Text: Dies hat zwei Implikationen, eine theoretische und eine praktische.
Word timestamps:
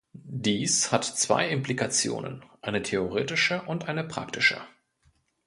Dies 0.13 0.91
hat 0.91 1.05
zwei 1.05 1.49
Implikationen, 1.49 2.43
eine 2.63 2.81
theoretische 2.81 3.61
und 3.67 3.87
eine 3.87 4.03
praktische. 4.03 4.59